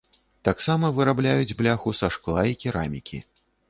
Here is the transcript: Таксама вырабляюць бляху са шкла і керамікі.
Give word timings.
Таксама 0.47 0.91
вырабляюць 1.01 1.55
бляху 1.61 1.97
са 2.01 2.13
шкла 2.19 2.49
і 2.55 2.61
керамікі. 2.65 3.27